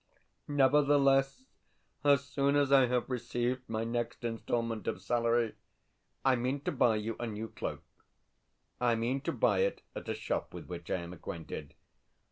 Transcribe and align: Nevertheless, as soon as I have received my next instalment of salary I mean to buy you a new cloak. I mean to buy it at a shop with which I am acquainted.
Nevertheless, 0.47 1.45
as 2.03 2.23
soon 2.25 2.55
as 2.55 2.71
I 2.71 2.87
have 2.87 3.07
received 3.07 3.69
my 3.69 3.83
next 3.83 4.23
instalment 4.23 4.87
of 4.87 4.99
salary 4.99 5.53
I 6.25 6.35
mean 6.35 6.61
to 6.61 6.71
buy 6.71 6.95
you 6.95 7.15
a 7.19 7.27
new 7.27 7.49
cloak. 7.49 7.83
I 8.79 8.95
mean 8.95 9.21
to 9.21 9.31
buy 9.31 9.59
it 9.59 9.83
at 9.95 10.09
a 10.09 10.15
shop 10.15 10.55
with 10.55 10.65
which 10.65 10.89
I 10.89 11.01
am 11.01 11.13
acquainted. 11.13 11.75